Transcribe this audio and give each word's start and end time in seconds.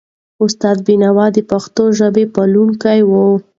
استاد 0.43 0.77
بینوا 0.87 1.25
د 1.35 1.37
پښتو 1.49 1.83
ژبي 1.97 2.25
پالونکی 2.35 2.99
و. 3.09 3.11